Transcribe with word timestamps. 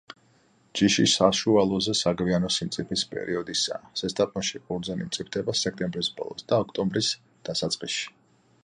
ჯიში 0.77 1.03
საშუალოზე 1.11 1.93
საგვიანო 1.99 2.49
სიმწიფის 2.55 3.03
პერიოდისაა, 3.11 3.93
ზესტაფონში 4.03 4.63
ყურძენი 4.71 5.09
მწიფდება 5.11 5.57
სექტემბრის 5.63 6.13
ბოლოს 6.21 6.51
და 6.53 6.63
ოქტომბრის 6.67 7.13
დასაწყისში. 7.51 8.13